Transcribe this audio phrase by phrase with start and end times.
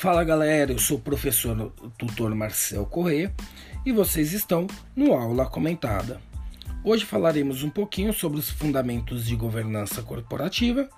[0.00, 3.34] Fala galera, eu sou o professor tutor Marcel Corrêa
[3.84, 6.18] e vocês estão no Aula Comentada.
[6.82, 10.88] Hoje falaremos um pouquinho sobre os fundamentos de governança corporativa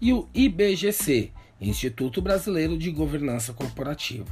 [0.00, 1.30] e o IBGC,
[1.60, 4.24] Instituto Brasileiro de Governança Corporativa.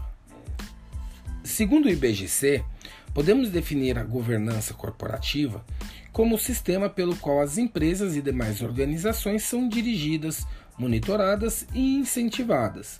[1.44, 2.64] Segundo o IBGC,
[3.12, 5.62] podemos definir a governança corporativa
[6.10, 10.46] como o sistema pelo qual as empresas e demais organizações são dirigidas,
[10.78, 12.98] monitoradas e incentivadas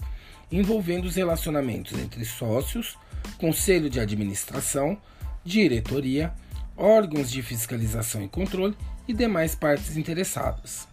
[0.51, 2.97] envolvendo os relacionamentos entre sócios,
[3.39, 4.99] conselho de administração,
[5.45, 6.33] diretoria,
[6.77, 8.77] órgãos de fiscalização e controle
[9.09, 10.87] e demais partes interessadas.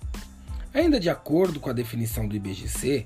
[0.74, 3.06] Ainda de acordo com a definição do IBGC,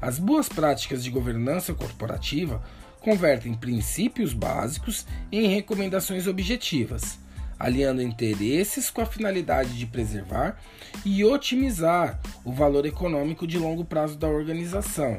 [0.00, 2.62] as boas práticas de governança corporativa
[3.00, 7.18] convertem princípios básicos em recomendações objetivas,
[7.58, 10.60] alinhando interesses com a finalidade de preservar
[11.04, 15.18] e otimizar o valor econômico de longo prazo da organização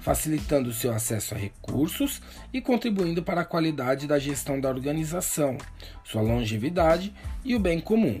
[0.00, 2.20] facilitando seu acesso a recursos
[2.52, 5.56] e contribuindo para a qualidade da gestão da organização,
[6.04, 8.18] sua longevidade e o bem comum.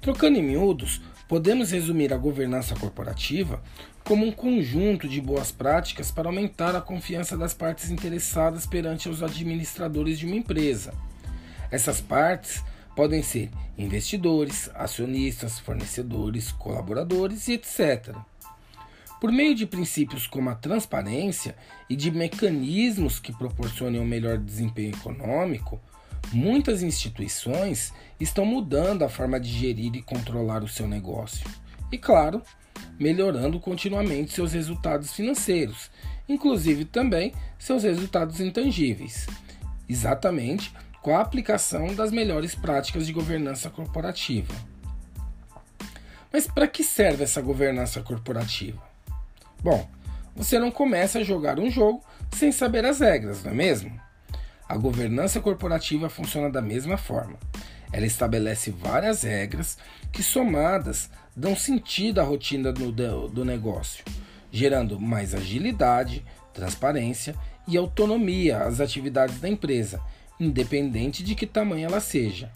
[0.00, 3.62] Trocando em miúdos, podemos resumir a governança corporativa
[4.02, 9.22] como um conjunto de boas práticas para aumentar a confiança das partes interessadas perante os
[9.22, 10.92] administradores de uma empresa.
[11.70, 12.62] Essas partes
[12.94, 18.14] podem ser investidores, acionistas, fornecedores, colaboradores e etc.
[19.24, 21.56] Por meio de princípios como a transparência
[21.88, 25.80] e de mecanismos que proporcionem um melhor desempenho econômico,
[26.30, 31.48] muitas instituições estão mudando a forma de gerir e controlar o seu negócio.
[31.90, 32.42] E, claro,
[33.00, 35.90] melhorando continuamente seus resultados financeiros,
[36.28, 39.26] inclusive também seus resultados intangíveis,
[39.88, 44.54] exatamente com a aplicação das melhores práticas de governança corporativa.
[46.30, 48.92] Mas para que serve essa governança corporativa?
[49.64, 49.88] Bom,
[50.36, 53.98] você não começa a jogar um jogo sem saber as regras, não é mesmo?
[54.68, 57.38] A governança corporativa funciona da mesma forma.
[57.90, 59.78] Ela estabelece várias regras
[60.12, 64.04] que, somadas, dão sentido à rotina do, do negócio,
[64.52, 66.22] gerando mais agilidade,
[66.52, 67.34] transparência
[67.66, 69.98] e autonomia às atividades da empresa,
[70.38, 72.52] independente de que tamanho ela seja.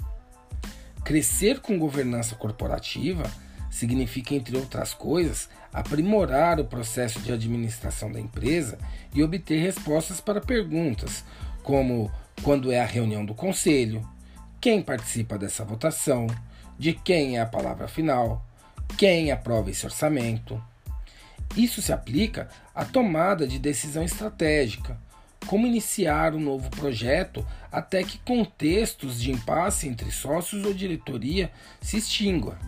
[1.07, 3.23] Crescer com governança corporativa
[3.71, 8.79] significa, entre outras coisas, aprimorar o processo de administração da empresa
[9.15, 11.25] e obter respostas para perguntas
[11.63, 12.11] como
[12.43, 14.09] quando é a reunião do conselho,
[14.61, 16.27] quem participa dessa votação,
[16.79, 18.45] de quem é a palavra final,
[18.97, 20.63] quem aprova esse orçamento.
[21.57, 24.99] Isso se aplica à tomada de decisão estratégica,
[25.47, 31.99] como iniciar um novo projeto até que contextos de impasse entre sócios ou diretoria se
[31.99, 32.59] extingua.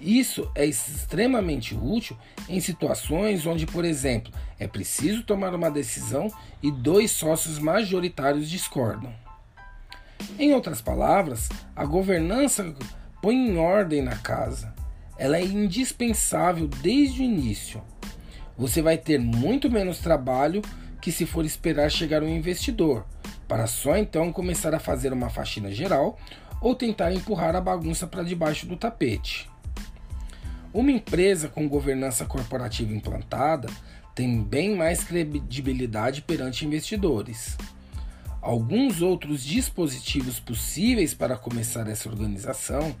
[0.00, 2.16] Isso é extremamente útil
[2.48, 9.12] em situações onde, por exemplo, é preciso tomar uma decisão e dois sócios majoritários discordam.
[10.38, 12.74] Em outras palavras, a governança
[13.20, 14.74] põe em ordem na casa.
[15.18, 17.82] Ela é indispensável desde o início.
[18.56, 20.62] Você vai ter muito menos trabalho
[21.00, 23.04] que se for esperar chegar um investidor,
[23.46, 26.18] para só então começar a fazer uma faxina geral
[26.60, 29.49] ou tentar empurrar a bagunça para debaixo do tapete.
[30.72, 33.68] Uma empresa com governança corporativa implantada
[34.14, 37.56] tem bem mais credibilidade perante investidores.
[38.40, 42.94] Alguns outros dispositivos possíveis para começar essa organização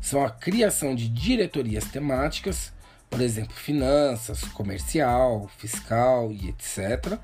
[0.00, 2.72] são a criação de diretorias temáticas,
[3.10, 7.18] por exemplo, finanças, comercial, fiscal e etc.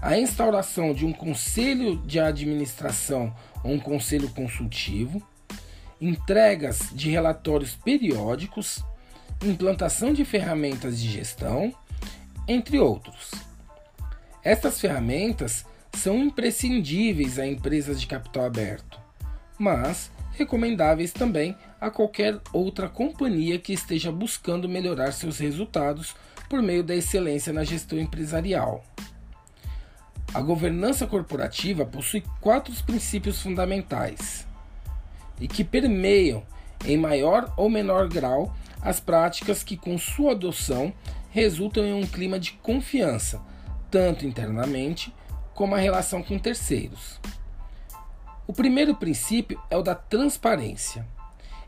[0.00, 5.22] A instauração de um conselho de administração ou um conselho consultivo,
[6.00, 8.82] entregas de relatórios periódicos
[9.48, 11.74] implantação de ferramentas de gestão,
[12.46, 13.32] entre outros.
[14.42, 18.98] Estas ferramentas são imprescindíveis a empresas de capital aberto,
[19.58, 26.14] mas recomendáveis também a qualquer outra companhia que esteja buscando melhorar seus resultados
[26.48, 28.84] por meio da excelência na gestão empresarial.
[30.32, 34.46] A governança corporativa possui quatro princípios fundamentais
[35.40, 36.42] e que permeiam,
[36.84, 40.92] em maior ou menor grau, as práticas que, com sua adoção,
[41.30, 43.40] resultam em um clima de confiança,
[43.90, 45.12] tanto internamente
[45.54, 47.18] como a relação com terceiros.
[48.46, 51.06] O primeiro princípio é o da transparência.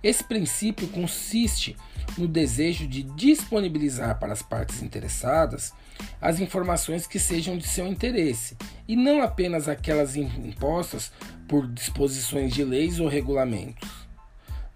[0.02, 1.74] Esse princípio consiste
[2.18, 5.72] no desejo de disponibilizar para as partes interessadas
[6.20, 11.10] as informações que sejam de seu interesse e não apenas aquelas impostas
[11.48, 14.05] por disposições de leis ou regulamentos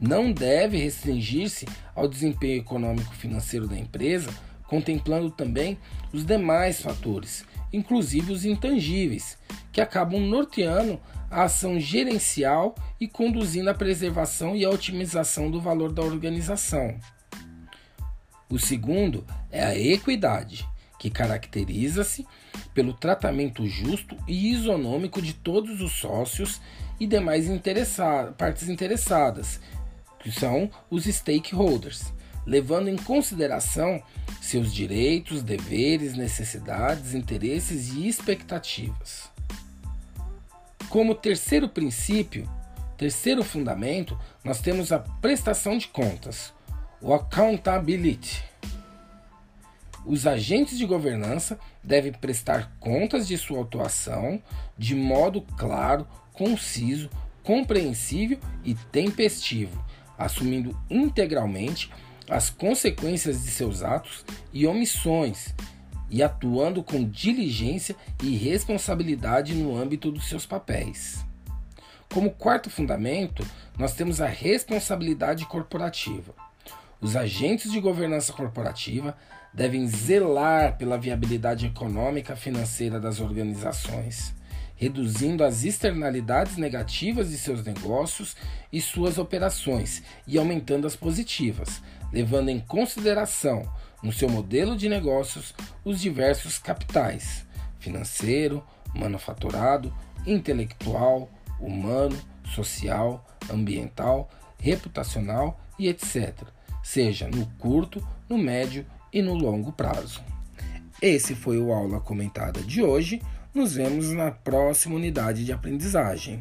[0.00, 4.30] não deve restringir-se ao desempenho econômico financeiro da empresa
[4.70, 5.76] contemplando também
[6.12, 9.36] os demais fatores, inclusive os intangíveis,
[9.72, 15.92] que acabam norteando a ação gerencial e conduzindo à preservação e à otimização do valor
[15.92, 16.96] da organização.
[18.48, 20.64] O segundo é a equidade,
[21.00, 22.24] que caracteriza-se
[22.72, 26.60] pelo tratamento justo e isonômico de todos os sócios
[27.00, 29.60] e demais interessa partes interessadas,
[30.22, 32.12] que são os stakeholders,
[32.46, 34.02] levando em consideração
[34.40, 39.30] seus direitos, deveres, necessidades, interesses e expectativas.
[40.88, 42.48] Como terceiro princípio,
[42.96, 46.52] terceiro fundamento, nós temos a prestação de contas,
[47.00, 48.42] o accountability.
[50.04, 54.42] Os agentes de governança devem prestar contas de sua atuação
[54.76, 57.10] de modo claro, conciso,
[57.42, 59.82] compreensível e tempestivo,
[60.20, 61.90] assumindo integralmente
[62.28, 65.54] as consequências de seus atos e omissões
[66.10, 71.24] e atuando com diligência e responsabilidade no âmbito dos seus papéis.
[72.12, 73.46] Como quarto fundamento,
[73.78, 76.34] nós temos a responsabilidade corporativa.
[77.00, 79.16] Os agentes de governança corporativa
[79.54, 84.34] devem zelar pela viabilidade econômica e financeira das organizações,
[84.80, 88.34] reduzindo as externalidades negativas de seus negócios
[88.72, 93.70] e suas operações e aumentando as positivas, levando em consideração
[94.02, 95.54] no seu modelo de negócios
[95.84, 97.46] os diversos capitais
[97.78, 99.94] financeiro, manufaturado,
[100.26, 104.28] intelectual, humano, social, ambiental,
[104.58, 106.48] reputacional e etc
[106.82, 110.22] seja no curto, no médio e no longo prazo.
[111.00, 113.22] Esse foi o aula comentada de hoje.
[113.52, 116.40] Nos vemos na próxima unidade de aprendizagem.